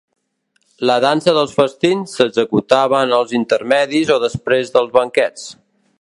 [0.89, 5.47] La dansa dels festins s'executava en els intermedis o després dels banquets.